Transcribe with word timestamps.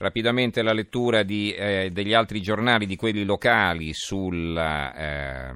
Rapidamente 0.00 0.62
la 0.62 0.72
lettura 0.72 1.24
di, 1.24 1.52
eh, 1.52 1.90
degli 1.90 2.14
altri 2.14 2.40
giornali, 2.40 2.86
di 2.86 2.94
quelli 2.94 3.24
locali, 3.24 3.92
sulla, 3.92 4.94
eh, 4.94 5.52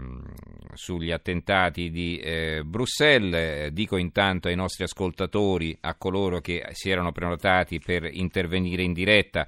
sugli 0.75 1.13
attentati 1.13 1.93
di 1.93 2.19
eh, 2.19 2.63
Bruxelles. 2.65 3.71
Dico 3.71 3.97
intanto 3.97 4.49
ai 4.49 4.57
nostri 4.57 4.83
ascoltatori, 4.83 5.79
a 5.83 5.95
coloro 5.95 6.41
che 6.41 6.67
si 6.73 6.91
erano 6.91 7.13
prenotati 7.13 7.79
per 7.79 8.09
intervenire 8.11 8.83
in 8.83 8.93
diretta, 8.93 9.47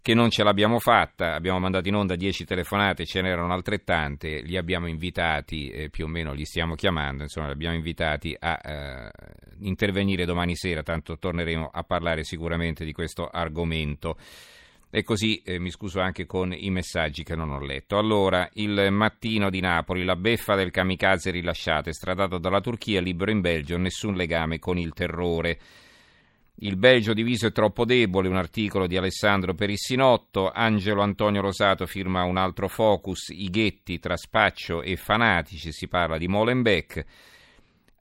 che 0.00 0.14
non 0.14 0.30
ce 0.30 0.42
l'abbiamo 0.42 0.78
fatta, 0.78 1.34
abbiamo 1.34 1.58
mandato 1.58 1.88
in 1.88 1.94
onda 1.94 2.16
10 2.16 2.44
telefonate, 2.44 3.04
ce 3.04 3.20
n'erano 3.20 3.52
altrettante, 3.52 4.40
li 4.40 4.56
abbiamo 4.56 4.86
invitati, 4.86 5.68
eh, 5.68 5.90
più 5.90 6.04
o 6.04 6.08
meno 6.08 6.32
li 6.32 6.44
stiamo 6.44 6.74
chiamando, 6.74 7.24
insomma 7.24 7.46
li 7.46 7.52
abbiamo 7.52 7.74
invitati 7.74 8.36
a 8.38 8.58
eh, 8.62 9.10
intervenire 9.60 10.24
domani 10.24 10.56
sera, 10.56 10.82
tanto 10.82 11.18
torneremo 11.18 11.70
a 11.72 11.82
parlare 11.82 12.24
sicuramente 12.24 12.84
di 12.84 12.92
questo 12.92 13.28
argomento. 13.28 14.16
E 14.90 15.02
così 15.02 15.42
eh, 15.42 15.58
mi 15.58 15.70
scuso 15.70 16.00
anche 16.00 16.24
con 16.24 16.54
i 16.56 16.70
messaggi 16.70 17.22
che 17.22 17.36
non 17.36 17.50
ho 17.50 17.60
letto. 17.60 17.98
Allora, 17.98 18.48
il 18.54 18.88
mattino 18.90 19.50
di 19.50 19.60
Napoli, 19.60 20.02
la 20.02 20.16
beffa 20.16 20.54
del 20.54 20.70
kamikaze 20.70 21.30
rilasciato, 21.30 21.90
estradato 21.90 22.38
dalla 22.38 22.62
Turchia, 22.62 23.02
libero 23.02 23.30
in 23.30 23.42
Belgio, 23.42 23.76
nessun 23.76 24.14
legame 24.14 24.58
con 24.58 24.78
il 24.78 24.94
terrore. 24.94 25.58
Il 26.60 26.76
Belgio 26.76 27.12
diviso 27.12 27.46
è 27.46 27.52
troppo 27.52 27.84
debole, 27.84 28.26
un 28.26 28.36
articolo 28.36 28.88
di 28.88 28.96
Alessandro 28.96 29.54
Perissinotto, 29.54 30.50
Angelo 30.50 31.02
Antonio 31.02 31.40
Rosato 31.40 31.86
firma 31.86 32.24
un 32.24 32.36
altro 32.36 32.66
focus, 32.66 33.28
i 33.28 33.48
ghetti 33.48 34.00
tra 34.00 34.16
spaccio 34.16 34.82
e 34.82 34.96
fanatici, 34.96 35.70
si 35.70 35.86
parla 35.86 36.18
di 36.18 36.26
Molenbeek. 36.26 37.04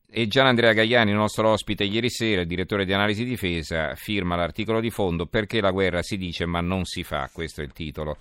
E 0.10 0.28
Gian 0.28 0.48
Andrea 0.48 0.74
Gaiani, 0.74 1.12
il 1.12 1.18
nostro 1.18 1.50
ospite 1.50 1.84
ieri 1.84 2.10
sera, 2.10 2.42
il 2.42 2.48
direttore 2.48 2.86
di 2.86 2.94
analisi 2.94 3.24
difesa, 3.26 3.94
firma 3.94 4.36
l'articolo 4.36 4.80
di 4.80 4.90
fondo 4.90 5.28
Perché 5.28 5.62
la 5.62 5.70
guerra 5.70 6.02
si 6.02 6.18
dice 6.18 6.48
ma 6.48 6.60
non 6.60 6.84
si 6.86 7.04
fa, 7.04 7.30
questo 7.32 7.62
è 7.62 7.64
il 7.64 7.74
titolo. 7.74 8.18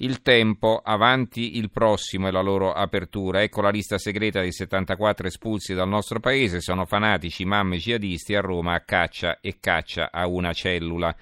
Il 0.00 0.22
tempo, 0.22 0.80
avanti 0.84 1.56
il 1.56 1.70
prossimo 1.70 2.28
e 2.28 2.30
la 2.30 2.40
loro 2.40 2.72
apertura. 2.72 3.42
Ecco 3.42 3.62
la 3.62 3.70
lista 3.70 3.98
segreta 3.98 4.40
dei 4.40 4.52
74 4.52 5.26
espulsi 5.26 5.74
dal 5.74 5.88
nostro 5.88 6.20
paese. 6.20 6.60
Sono 6.60 6.84
fanatici, 6.84 7.44
mamme 7.44 7.78
jihadisti 7.78 8.36
a 8.36 8.40
Roma 8.40 8.74
a 8.74 8.80
caccia 8.82 9.40
e 9.40 9.56
caccia 9.58 10.10
a 10.12 10.28
una 10.28 10.52
cellula. 10.52 11.12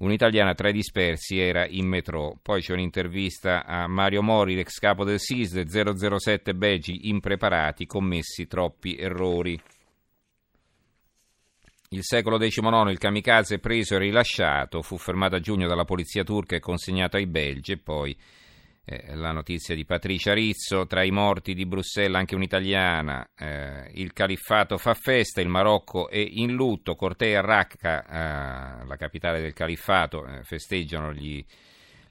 Un'italiana 0.00 0.52
tra 0.52 0.68
i 0.68 0.74
dispersi 0.74 1.38
era 1.38 1.66
in 1.66 1.86
metro. 1.86 2.36
Poi 2.42 2.60
c'è 2.60 2.74
un'intervista 2.74 3.64
a 3.64 3.86
Mario 3.86 4.20
Mori, 4.20 4.56
l'ex 4.56 4.78
capo 4.78 5.04
del 5.04 5.18
SISD, 5.18 5.64
007 5.64 6.54
Belgi 6.54 7.08
impreparati, 7.08 7.86
commessi 7.86 8.46
troppi 8.46 8.94
errori. 8.94 9.58
Il 11.92 12.04
secolo 12.04 12.38
XIX, 12.38 12.88
il 12.88 12.96
kamikaze 12.96 13.58
preso 13.58 13.96
e 13.96 13.98
rilasciato, 13.98 14.80
fu 14.80 14.96
fermato 14.96 15.34
a 15.34 15.40
giugno 15.40 15.68
dalla 15.68 15.84
polizia 15.84 16.24
turca 16.24 16.56
e 16.56 16.58
consegnato 16.58 17.18
ai 17.18 17.26
belgi 17.26 17.72
e 17.72 17.76
poi 17.76 18.16
eh, 18.86 19.14
la 19.14 19.30
notizia 19.30 19.74
di 19.74 19.84
Patricia 19.84 20.32
Rizzo, 20.32 20.86
tra 20.86 21.04
i 21.04 21.10
morti 21.10 21.52
di 21.52 21.66
Bruxelles 21.66 22.16
anche 22.16 22.34
un'italiana, 22.34 23.32
eh, 23.36 23.90
il 23.92 24.14
califfato 24.14 24.78
fa 24.78 24.94
festa, 24.94 25.42
il 25.42 25.48
Marocco 25.48 26.08
è 26.08 26.16
in 26.16 26.54
lutto, 26.54 26.94
Cortea 26.94 27.40
e 27.40 27.42
Raqqa, 27.42 28.04
eh, 28.06 28.86
la 28.86 28.96
capitale 28.96 29.42
del 29.42 29.52
califfato, 29.52 30.24
eh, 30.24 30.44
festeggiano 30.44 31.12
gli, 31.12 31.44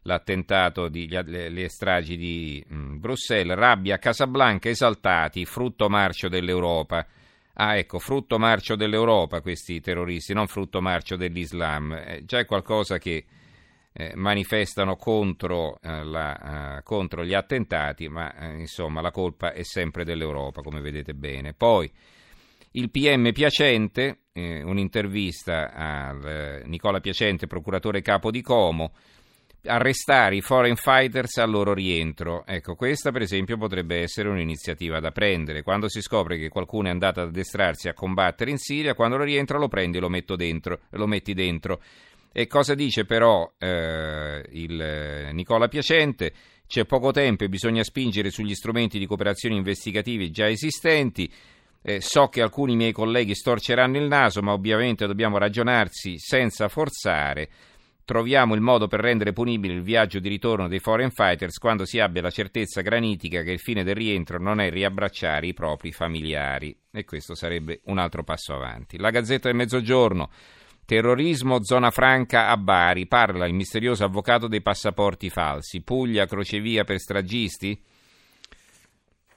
l'attentato, 0.04 0.90
di, 0.90 1.08
gli, 1.08 1.18
le, 1.26 1.50
le, 1.50 1.70
stragi 1.70 2.18
di 2.18 2.64
mh, 2.68 2.98
Bruxelles, 3.00 3.58
rabbia 3.58 3.96
a 3.96 3.98
Casablanca, 3.98 4.70
esaltati, 4.70 5.44
frutto 5.46 5.90
marcio 5.90 6.30
dell'Europa. 6.30 7.04
Ah, 7.56 7.78
ecco, 7.78 8.00
frutto 8.00 8.40
marcio 8.40 8.76
dell'Europa 8.76 9.42
questi 9.42 9.80
terroristi, 9.82 10.34
non 10.34 10.48
frutto 10.48 10.82
marcio 10.82 11.16
dell'Islam. 11.16 11.94
Eh, 11.94 12.24
già 12.26 12.40
è 12.40 12.46
qualcosa 12.46 12.98
che 12.98 13.26
eh, 13.94 14.14
manifestano 14.16 14.96
contro, 14.96 15.78
eh, 15.82 16.04
la, 16.04 16.78
uh, 16.80 16.84
contro, 16.84 17.26
gli 17.26 17.34
attentati, 17.34 18.08
ma 18.08 18.34
eh, 18.36 18.60
insomma 18.60 19.02
la 19.02 19.12
colpa 19.12 19.52
è 19.54 19.64
sempre 19.64 20.06
dell'Europa, 20.06 20.62
come 20.62 20.80
vedete 20.80 21.14
bene. 21.14 21.54
Poi 21.54 21.92
il 22.72 22.90
PM 22.90 23.34
Piacente, 23.34 24.20
eh, 24.32 24.62
un'intervista 24.64 25.74
a 25.74 26.30
eh, 26.30 26.64
Nicola 26.66 27.02
Piacente, 27.02 27.48
procuratore 27.48 28.02
capo 28.02 28.32
di 28.32 28.42
Como, 28.42 28.94
arrestare 29.66 30.36
i 30.36 30.42
foreign 30.42 30.76
fighters 30.76 31.38
al 31.38 31.50
loro 31.50 31.74
rientro. 31.74 32.44
Ecco, 32.46 32.76
questa 32.76 33.12
per 33.12 33.22
esempio 33.22 33.58
potrebbe 33.58 34.02
essere 34.02 34.30
un'iniziativa 34.30 35.00
da 35.00 35.12
prendere. 35.12 35.62
Quando 35.62 35.88
si 35.90 36.02
scopre 36.02 36.38
che 36.38 36.50
qualcuno 36.50 36.88
è 36.88 36.92
andato 36.92 37.22
ad 37.22 37.28
addestrarsi 37.28 37.88
a 37.88 37.94
combattere 37.94 38.52
in 38.52 38.58
Siria, 38.58 38.96
quando 38.96 39.18
lo 39.18 39.24
rientra 39.24 39.58
lo 39.58 39.68
prendi 39.68 39.98
e 39.98 40.02
lo, 40.02 40.10
dentro, 40.36 40.80
lo 40.90 41.08
metti 41.08 41.34
dentro. 41.34 41.82
E 42.34 42.48
cosa 42.48 42.76
dice 42.76 43.06
però 43.06 43.52
eh, 43.58 44.44
il 44.52 44.82
eh, 44.82 45.32
Nicola 45.34 45.68
Piacente? 45.68 46.34
C'è 46.66 46.86
poco 46.86 47.12
tempo 47.12 47.44
e 47.44 47.50
bisogna 47.50 47.84
spingere 47.84 48.30
sugli 48.30 48.56
strumenti 48.56 48.98
di 48.98 49.06
cooperazione 49.06 49.56
investigativi 49.56 50.32
già 50.32 50.48
esistenti. 50.48 51.30
Eh, 51.84 52.00
so 52.00 52.28
che 52.28 52.42
alcuni 52.42 52.76
miei 52.76 52.94
colleghi 52.94 53.36
storceranno 53.36 53.98
il 53.98 54.08
naso, 54.08 54.42
ma 54.42 54.54
ovviamente 54.54 55.08
dobbiamo 55.08 55.38
ragionarsi 55.38 56.18
senza 56.18 56.70
forzare 56.70 57.50
troviamo 58.12 58.56
il 58.56 58.62
modo 58.62 58.90
per 58.90 59.00
rendere 59.00 59.32
punibile 59.32 59.74
il 59.74 59.84
viaggio 59.84 60.20
di 60.20 60.28
ritorno 60.28 60.68
dei 60.68 60.80
foreign 60.80 61.12
fighters 61.12 61.58
quando 61.60 61.86
si 61.86 61.98
abbia 61.98 62.22
la 62.22 62.30
certezza 62.30 62.82
granitica 62.82 63.42
che 63.42 63.54
il 63.54 63.60
fine 63.60 63.86
del 63.86 63.96
rientro 63.96 64.38
non 64.38 64.60
è 64.60 64.70
riabbracciare 64.70 65.48
i 65.48 65.54
propri 65.54 65.94
familiari. 65.94 66.78
E 66.92 67.06
questo 67.06 67.36
sarebbe 67.36 67.80
un 67.86 68.00
altro 68.00 68.26
passo 68.26 68.54
avanti. 68.54 68.98
La 68.98 69.12
Gazzetta 69.12 69.48
del 69.48 69.56
Mezzogiorno. 69.56 70.30
Terrorismo, 70.84 71.64
zona 71.64 71.90
franca 71.90 72.50
a 72.50 72.58
Bari. 72.58 73.08
Parla 73.08 73.48
il 73.48 73.54
misterioso 73.54 74.04
avvocato 74.04 74.50
dei 74.50 74.62
passaporti 74.62 75.30
falsi. 75.30 75.82
Puglia, 75.82 76.26
crocevia 76.26 76.84
per 76.84 77.00
stragisti? 77.00 77.82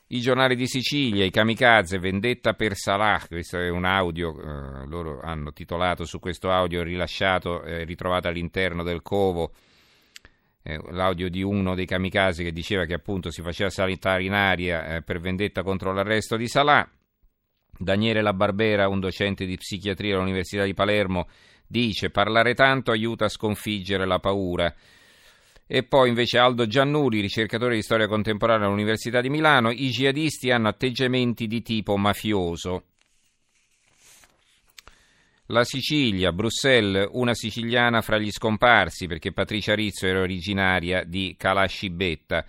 I 0.07 0.21
giornali 0.21 0.55
di 0.55 0.67
Sicilia, 0.67 1.25
i 1.25 1.31
kamikaze, 1.31 1.99
vendetta 1.99 2.53
per 2.53 2.77
Salah, 2.77 3.25
questo 3.27 3.59
è 3.59 3.71
un 3.71 3.87
audio, 3.87 4.39
eh, 4.39 4.87
loro 4.87 5.21
hanno 5.23 5.51
titolato 5.53 6.05
su 6.05 6.19
questo 6.19 6.51
audio 6.51 6.83
rilasciato, 6.83 7.63
eh, 7.63 7.85
ritrovato 7.85 8.29
all'interno 8.29 8.83
del 8.83 9.01
covo, 9.01 9.53
eh, 10.63 10.79
l'audio 10.91 11.31
di 11.31 11.43
uno 11.43 11.75
dei 11.75 11.87
kamikaze 11.87 12.45
che 12.45 12.53
diceva 12.53 12.85
che 12.85 12.93
appunto 12.93 13.31
si 13.31 13.41
faceva 13.41 13.71
saltare 13.71 14.25
in 14.25 14.35
aria 14.35 14.97
eh, 14.97 15.03
per 15.03 15.21
vendetta 15.21 15.63
contro 15.63 15.95
l'arresto 15.95 16.37
di 16.37 16.49
Salah. 16.49 16.87
Daniele 17.77 18.21
La 18.21 18.35
Barbera, 18.35 18.89
un 18.89 19.01
docente 19.01 19.47
di 19.47 19.57
psichiatria 19.57 20.17
all'Università 20.17 20.65
di 20.65 20.75
Palermo, 20.75 21.29
dice 21.67 22.11
parlare 22.11 22.53
tanto 22.53 22.91
aiuta 22.91 23.25
a 23.25 23.31
sconfiggere 23.31 24.05
la 24.05 24.19
paura. 24.19 24.73
E 25.67 25.83
poi 25.83 26.09
invece 26.09 26.39
Aldo 26.39 26.67
Giannuri, 26.67 27.21
ricercatore 27.21 27.75
di 27.75 27.83
storia 27.83 28.07
contemporanea 28.07 28.67
all'Università 28.67 29.21
di 29.21 29.31
Milano, 29.31 29.71
i 29.71 29.89
jihadisti 29.89 30.51
hanno 30.51 30.69
atteggiamenti 30.69 31.47
di 31.47 31.63
tipo 31.63 31.97
mafioso. 31.97 32.85
La 35.49 35.65
Sicilia, 35.65 36.33
Bruxelles, 36.33 37.09
una 37.13 37.35
siciliana 37.35 38.01
fra 38.01 38.19
gli 38.19 38.31
scomparsi 38.31 39.07
perché 39.07 39.33
Patricia 39.33 39.75
Rizzo 39.75 40.07
era 40.07 40.21
originaria 40.21 41.05
di 41.05 41.35
Calascibetta 41.37 42.45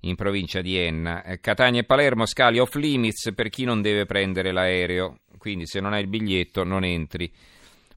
in 0.00 0.14
provincia 0.14 0.60
di 0.60 0.76
Enna. 0.76 1.22
Eh, 1.22 1.40
Catania 1.40 1.80
e 1.80 1.84
Palermo, 1.84 2.26
scali 2.26 2.58
off 2.58 2.74
limits 2.74 3.32
per 3.34 3.48
chi 3.48 3.64
non 3.64 3.80
deve 3.80 4.04
prendere 4.04 4.52
l'aereo, 4.52 5.20
quindi 5.38 5.66
se 5.66 5.80
non 5.80 5.94
hai 5.94 6.02
il 6.02 6.08
biglietto 6.08 6.64
non 6.64 6.84
entri. 6.84 7.32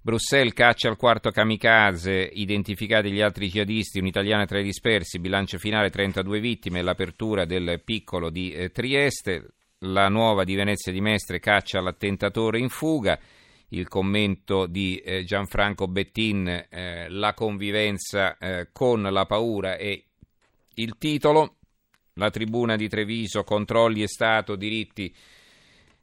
Bruxelles 0.08 0.54
caccia 0.54 0.88
al 0.88 0.96
quarto 0.96 1.32
kamikaze, 1.32 2.30
identificati 2.32 3.12
gli 3.12 3.20
altri 3.20 3.50
jihadisti, 3.50 4.00
un'italiana 4.00 4.46
tra 4.46 4.58
i 4.58 4.64
dispersi, 4.64 5.20
bilancio 5.20 5.58
finale 5.58 5.90
32 5.90 6.40
vittime, 6.40 6.82
l'apertura 6.82 7.44
del 7.44 7.82
piccolo 7.84 8.30
di 8.30 8.54
eh, 8.54 8.70
Trieste, 8.70 9.56
la 9.80 10.08
nuova 10.08 10.46
di 10.46 10.56
Venezia 10.56 10.94
di 10.94 11.02
Mestre 11.02 11.42
caccia 11.42 11.82
l'attentatore 11.82 12.58
in 12.58 12.70
fuga, 12.70 13.20
il 13.72 13.90
commento 13.90 14.66
di 14.66 14.96
eh, 14.96 15.26
Gianfranco 15.26 15.90
Bettin, 15.90 16.68
eh, 16.70 17.10
la 17.10 17.34
convivenza 17.34 18.38
eh, 18.38 18.70
con 18.72 19.02
la 19.02 19.26
paura 19.26 19.76
e 19.76 20.06
il 20.76 20.98
titolo, 20.98 21.58
la 22.14 22.30
tribuna 22.30 22.78
di 22.78 22.88
Treviso, 22.88 23.44
controlli 23.44 24.04
e 24.04 24.08
Stato, 24.08 24.56
diritti 24.56 25.14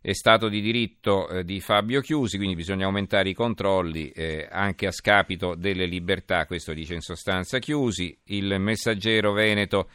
è 0.06 0.12
stato 0.12 0.50
di 0.50 0.60
diritto 0.60 1.26
eh, 1.30 1.44
di 1.44 1.60
Fabio 1.60 2.02
Chiusi, 2.02 2.36
quindi 2.36 2.54
bisogna 2.54 2.84
aumentare 2.84 3.30
i 3.30 3.32
controlli 3.32 4.10
eh, 4.10 4.46
anche 4.50 4.86
a 4.86 4.90
scapito 4.90 5.54
delle 5.54 5.86
libertà, 5.86 6.44
questo 6.44 6.74
dice 6.74 6.92
in 6.92 7.00
sostanza 7.00 7.58
Chiusi. 7.58 8.14
Il 8.24 8.54
messaggero 8.60 9.32
Veneto, 9.32 9.88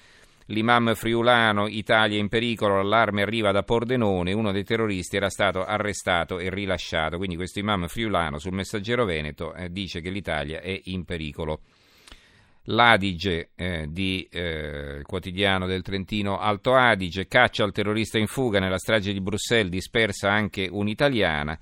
l'imam 0.47 0.95
friulano, 0.95 1.67
Italia 1.67 2.17
in 2.17 2.27
pericolo, 2.27 2.77
l'allarme 2.77 3.21
arriva 3.21 3.51
da 3.51 3.61
Pordenone, 3.61 4.33
uno 4.33 4.51
dei 4.51 4.63
terroristi 4.63 5.15
era 5.15 5.29
stato 5.29 5.63
arrestato 5.63 6.39
e 6.39 6.49
rilasciato, 6.49 7.17
quindi 7.17 7.35
questo 7.35 7.59
imam 7.59 7.85
friulano 7.85 8.39
sul 8.39 8.53
messaggero 8.53 9.05
Veneto 9.05 9.53
eh, 9.53 9.69
dice 9.69 10.01
che 10.01 10.09
l'Italia 10.09 10.59
è 10.59 10.75
in 10.85 11.05
pericolo. 11.05 11.61
L'Adige 12.71 13.49
eh, 13.55 13.87
di 13.89 14.27
eh, 14.29 15.01
quotidiano 15.03 15.65
del 15.65 15.81
Trentino 15.81 16.37
Alto 16.37 16.75
Adige 16.75 17.27
caccia 17.27 17.63
il 17.63 17.71
terrorista 17.71 18.19
in 18.19 18.27
fuga 18.27 18.59
nella 18.59 18.77
strage 18.77 19.11
di 19.11 19.21
Bruxelles, 19.21 19.71
dispersa 19.71 20.31
anche 20.31 20.67
un'italiana. 20.69 21.57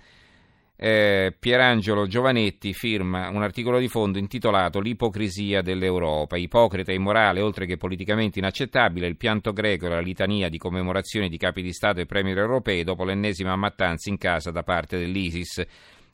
eh, 0.76 1.34
Pierangelo 1.40 2.08
Giovanetti 2.08 2.74
firma 2.74 3.30
un 3.30 3.42
articolo 3.42 3.80
di 3.80 3.88
fondo 3.88 4.18
intitolato 4.18 4.82
L'ipocrisia 4.82 5.62
dell'Europa, 5.62 6.36
ipocrita 6.36 6.92
e 6.92 6.96
immorale 6.96 7.40
oltre 7.40 7.66
che 7.66 7.78
politicamente 7.78 8.40
inaccettabile 8.40 9.08
il 9.08 9.16
pianto 9.16 9.54
greco 9.54 9.86
e 9.86 9.90
la 9.90 10.02
litania 10.02 10.50
di 10.50 10.58
commemorazioni 10.58 11.30
di 11.30 11.38
capi 11.38 11.62
di 11.62 11.72
Stato 11.72 12.02
e 12.02 12.06
premier 12.06 12.38
europei 12.38 12.84
dopo 12.84 13.06
l'ennesima 13.06 13.56
mattanza 13.56 14.10
in 14.10 14.18
casa 14.18 14.52
da 14.52 14.64
parte 14.64 14.98
dell'ISIS 14.98 15.66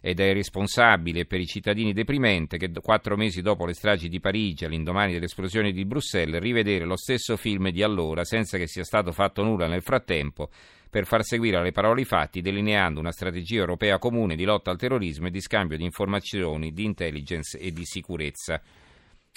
ed 0.06 0.20
è 0.20 0.34
responsabile 0.34 1.26
per 1.26 1.40
i 1.40 1.46
cittadini 1.46 1.94
deprimente 1.94 2.58
che 2.58 2.70
quattro 2.82 3.16
mesi 3.16 3.42
dopo 3.42 3.66
le 3.66 3.74
stragi 3.74 4.10
di 4.10 4.20
Parigi, 4.20 4.66
all'indomani 4.66 5.14
dell'esplosione 5.14 5.72
di 5.72 5.86
Bruxelles, 5.86 6.42
rivedere 6.42 6.84
lo 6.84 6.98
stesso 6.98 7.38
film 7.38 7.70
di 7.70 7.82
allora 7.82 8.26
senza 8.26 8.58
che 8.58 8.68
sia 8.68 8.84
stato 8.84 9.14
fatto 9.14 9.44
nulla 9.44 9.66
nel 9.66 9.82
frattempo 9.82 10.50
per 10.90 11.06
far 11.06 11.24
seguire 11.24 11.56
alle 11.56 11.72
parole 11.72 12.02
i 12.02 12.06
fatti, 12.06 12.42
delineando 12.42 13.00
una 13.00 13.14
strategia 13.14 13.60
europea 13.60 13.98
comune 13.98 14.36
di 14.36 14.44
lotta 14.44 14.72
al 14.72 14.78
terrorismo 14.78 15.28
e 15.28 15.32
di 15.32 15.40
scambio 15.40 15.78
di 15.78 15.86
informazioni, 15.86 16.74
di 16.74 16.84
intelligence 16.84 17.58
e 17.58 17.72
di 17.72 17.86
sicurezza. 17.86 18.62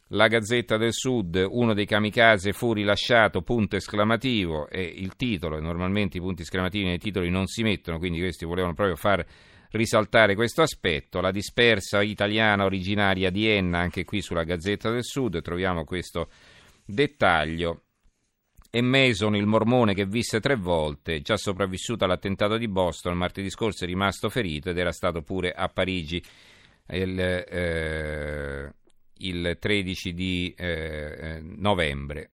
La 0.09 0.27
Gazzetta 0.27 0.77
del 0.77 0.93
Sud, 0.93 1.47
uno 1.49 1.75
dei 1.75 1.87
kamikaze 1.87 2.53
fu 2.53 2.73
rilasciato, 2.73 3.43
punto 3.43 3.77
esclamativo, 3.77 4.69
e 4.69 4.83
il 4.83 5.15
titolo, 5.15 5.61
normalmente 5.61 6.17
i 6.17 6.21
punti 6.21 6.43
esclamativi 6.43 6.87
nei 6.87 6.99
titoli 6.99 7.31
non 7.31 7.47
si 7.47 7.63
mettono, 7.63 7.99
quindi 7.99 8.19
questi 8.19 8.45
volevano 8.45 8.75
proprio 8.75 8.97
far 8.97 9.25
risaltare 9.71 10.35
questo 10.35 10.63
aspetto. 10.63 11.21
La 11.21 11.31
dispersa 11.31 12.03
italiana 12.03 12.65
originaria 12.65 13.31
di 13.31 13.47
Enna, 13.47 13.79
anche 13.79 14.05
qui 14.05 14.21
sulla 14.21 14.45
Gazzetta 14.45 14.91
del 14.91 15.05
Sud, 15.05 15.41
troviamo 15.43 15.85
questo 15.85 16.29
dettaglio 16.85 17.83
e 18.71 18.83
Mason, 18.83 19.35
il 19.37 19.47
mormone 19.47 19.95
che 19.95 20.05
visse 20.05 20.41
tre 20.41 20.57
volte, 20.57 21.23
già 21.23 21.37
sopravvissuto 21.37 22.05
all'attentato 22.05 22.59
di 22.59 22.69
Boston, 22.69 23.17
martedì 23.17 23.49
scorso 23.49 23.85
è 23.85 23.87
rimasto 23.87 24.29
ferito 24.29 24.69
ed 24.69 24.77
era 24.77 24.93
stato 24.93 25.23
pure 25.23 25.53
a 25.53 25.69
Parigi 25.69 26.23
il, 26.89 27.19
eh, 27.19 28.73
il 29.19 29.57
13 29.59 30.13
di 30.13 30.55
eh, 30.57 31.41
novembre. 31.43 32.25